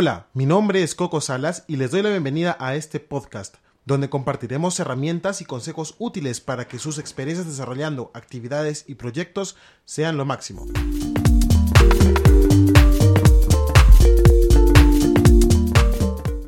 [0.00, 4.08] Hola, mi nombre es Coco Salas y les doy la bienvenida a este podcast, donde
[4.08, 10.24] compartiremos herramientas y consejos útiles para que sus experiencias desarrollando actividades y proyectos sean lo
[10.24, 10.66] máximo.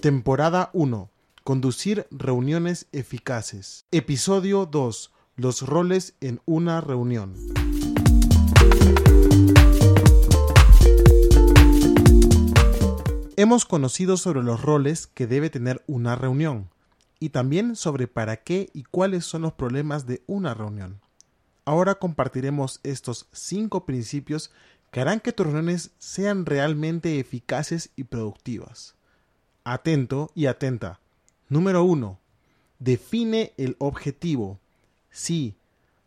[0.00, 1.08] Temporada 1.
[1.44, 3.86] Conducir reuniones eficaces.
[3.92, 5.12] Episodio 2.
[5.36, 7.36] Los roles en una reunión.
[13.38, 16.70] Hemos conocido sobre los roles que debe tener una reunión
[17.20, 21.02] y también sobre para qué y cuáles son los problemas de una reunión.
[21.66, 24.52] Ahora compartiremos estos cinco principios
[24.90, 28.94] que harán que tus reuniones sean realmente eficaces y productivas.
[29.64, 31.00] Atento y atenta.
[31.50, 32.18] Número 1.
[32.78, 34.58] Define el objetivo.
[35.10, 35.56] Sí,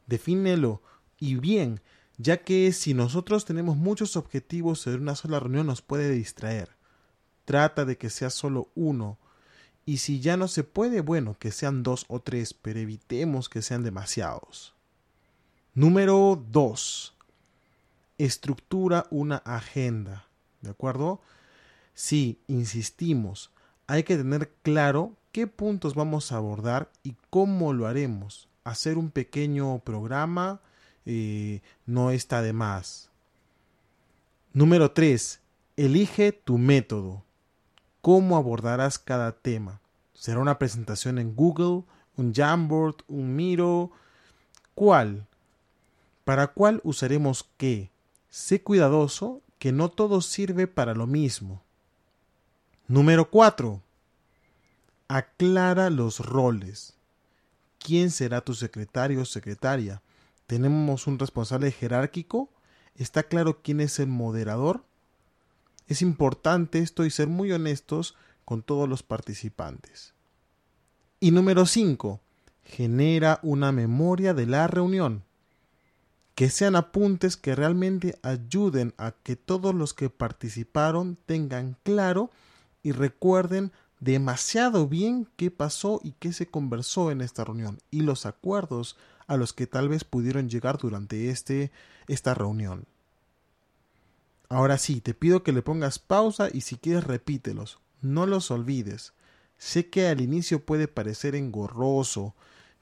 [0.08, 0.82] defínelo
[1.20, 1.80] y bien,
[2.18, 6.79] ya que si nosotros tenemos muchos objetivos en una sola reunión nos puede distraer.
[7.50, 9.18] Trata de que sea solo uno.
[9.84, 13.64] Y si ya no se puede, bueno, que sean dos o tres, pero evitemos que
[13.64, 14.76] sean demasiados.
[15.74, 17.16] Número 2.
[18.20, 20.28] Estructura una agenda.
[20.62, 21.22] ¿De acuerdo?
[21.96, 23.50] Si insistimos,
[23.88, 28.48] hay que tener claro qué puntos vamos a abordar y cómo lo haremos.
[28.64, 30.62] Hacer un pequeño programa
[31.08, 33.10] eh, no está de más.
[34.54, 35.40] Número 3.
[35.78, 37.24] Elige tu método
[38.02, 39.82] cómo abordarás cada tema.
[40.14, 41.84] ¿Será una presentación en Google,
[42.18, 43.92] un Jamboard, un Miro?
[44.76, 45.28] ¿Cuál?
[46.26, 47.92] ¿Para cuál usaremos qué?
[48.30, 51.62] Sé cuidadoso que no todo sirve para lo mismo.
[52.88, 53.82] Número 4.
[55.08, 56.96] Aclara los roles.
[57.78, 60.02] ¿Quién será tu secretario o secretaria?
[60.48, 62.50] ¿Tenemos un responsable jerárquico?
[62.96, 64.84] ¿Está claro quién es el moderador?
[65.90, 68.16] Es importante esto y ser muy honestos
[68.46, 70.14] con todos los participantes.
[71.20, 72.22] Y número 5.
[72.64, 75.24] Genera una memoria de la reunión.
[76.36, 82.30] Que sean apuntes que realmente ayuden a que todos los que participaron tengan claro
[82.84, 88.28] y recuerden demasiado bien qué pasó y qué se conversó en esta reunión y los
[88.28, 88.96] acuerdos
[89.26, 91.72] a los que tal vez pudieron llegar durante este,
[92.08, 92.86] esta reunión.
[94.52, 97.80] Ahora sí, te pido que le pongas pausa y si quieres repítelos.
[98.02, 99.14] No los olvides.
[99.60, 102.34] Sé que al inicio puede parecer engorroso,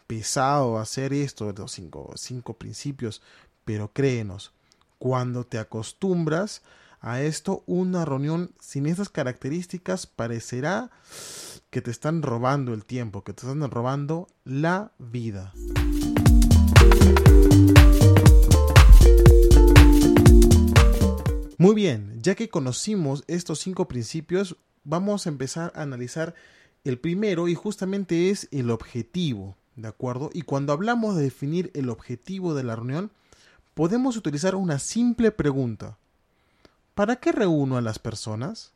[0.05, 3.21] pesado hacer esto los cinco, cinco principios,
[3.65, 4.53] pero créenos,
[4.97, 6.61] cuando te acostumbras
[7.01, 10.89] a esto, una reunión sin esas características parecerá
[11.69, 15.53] que te están robando el tiempo, que te están robando la vida.
[21.59, 26.35] Muy bien, ya que conocimos estos cinco principios, vamos a empezar a analizar
[26.83, 30.29] el primero y justamente es el objetivo, ¿de acuerdo?
[30.33, 33.09] Y cuando hablamos de definir el objetivo de la reunión,
[33.73, 35.97] podemos utilizar una simple pregunta.
[36.93, 38.71] ¿Para qué reúno a las personas?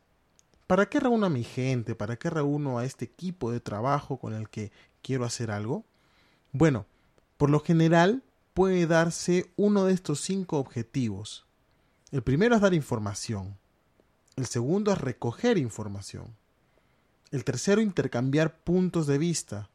[0.66, 1.94] ¿Para qué reúno a mi gente?
[1.94, 4.72] ¿Para qué reúno a este equipo de trabajo con el que
[5.02, 5.84] quiero hacer algo?
[6.50, 6.86] Bueno,
[7.36, 11.46] por lo general puede darse uno de estos cinco objetivos.
[12.12, 13.56] El primero es dar información.
[14.36, 16.36] El segundo es recoger información.
[17.30, 19.70] El tercero, intercambiar puntos de vista.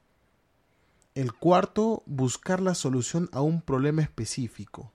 [1.15, 4.91] El cuarto, buscar la solución a un problema específico.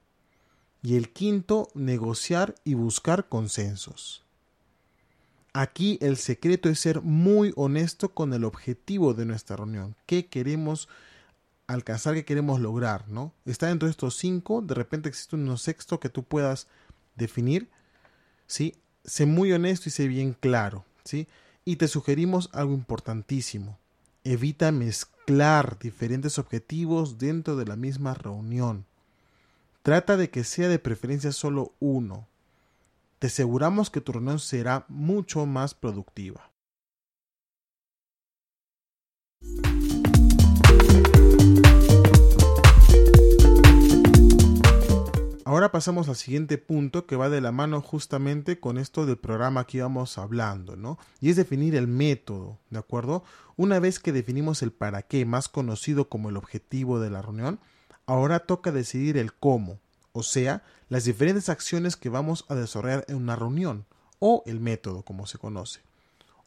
[0.83, 4.25] Y el quinto, negociar y buscar consensos.
[5.53, 9.97] Aquí el secreto es ser muy honesto con el objetivo de nuestra reunión.
[10.07, 10.89] ¿Qué queremos
[11.67, 12.15] alcanzar?
[12.15, 13.09] ¿Qué queremos lograr?
[13.09, 13.33] ¿no?
[13.45, 14.63] Está dentro de estos cinco.
[14.63, 16.69] De repente existe un sexto que tú puedas
[17.23, 17.71] definir,
[18.47, 18.75] ¿sí?
[19.05, 21.27] Sé muy honesto y sé bien claro, ¿sí?
[21.65, 23.79] Y te sugerimos algo importantísimo.
[24.25, 28.87] Evita mezclar diferentes objetivos dentro de la misma reunión.
[29.83, 32.29] Trata de que sea de preferencia solo uno.
[33.19, 36.52] Te aseguramos que tu reunión será mucho más productiva.
[45.53, 49.67] Ahora pasamos al siguiente punto que va de la mano justamente con esto del programa
[49.67, 50.99] que íbamos hablando, ¿no?
[51.21, 53.23] Y es definir el método, ¿de acuerdo?
[53.57, 57.61] Una vez que definimos el para qué, más conocido como el objetivo de la reunión,
[58.07, 59.79] ahora toca decidir el cómo,
[60.13, 63.85] o sea, las diferentes acciones que vamos a desarrollar en una reunión,
[64.21, 65.81] o el método, como se conoce.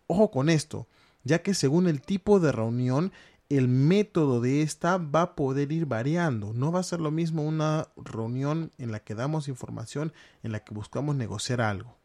[0.08, 0.88] Ojo con esto,
[1.24, 3.12] ya que según el tipo de reunión
[3.58, 6.54] el método de esta va a poder ir variando.
[6.54, 10.14] No va a ser lo mismo una reunión en la que damos información,
[10.44, 11.96] en la que buscamos negociar algo.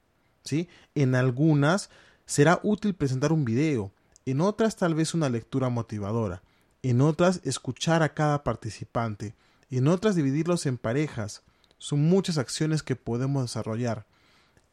[0.44, 0.69] ¿sí?
[0.94, 1.91] En algunas
[2.26, 3.93] será útil presentar un video,
[4.26, 6.43] en otras tal vez una lectura motivadora,
[6.82, 9.35] en otras escuchar a cada participante,
[9.70, 11.43] en otras dividirlos en parejas.
[11.79, 14.06] Son muchas acciones que podemos desarrollar.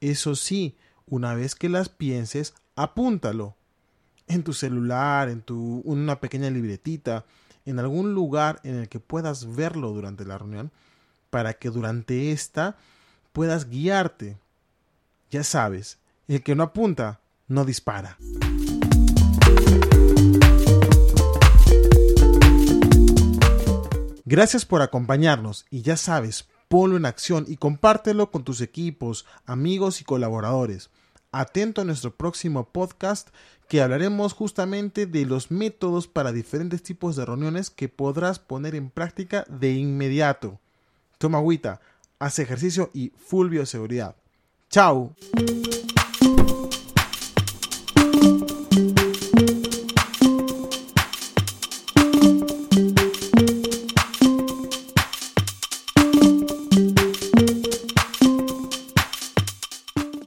[0.01, 0.75] Eso sí,
[1.05, 3.55] una vez que las pienses, apúntalo.
[4.27, 7.25] En tu celular, en tu una pequeña libretita,
[7.65, 10.69] en algún lugar en el que puedas verlo durante la reunión,
[11.29, 12.75] para que durante esta
[13.31, 14.37] puedas guiarte.
[15.31, 15.97] Ya sabes,
[16.27, 18.17] el que no apunta, no dispara.
[24.25, 30.01] Gracias por acompañarnos y ya sabes, ponlo en acción y compártelo con tus equipos, amigos
[30.01, 30.89] y colaboradores.
[31.31, 33.29] Atento a nuestro próximo podcast
[33.67, 38.89] que hablaremos justamente de los métodos para diferentes tipos de reuniones que podrás poner en
[38.89, 40.59] práctica de inmediato.
[41.17, 41.81] Toma agüita,
[42.19, 44.15] haz ejercicio y full bioseguridad.
[44.69, 45.15] ¡Chao!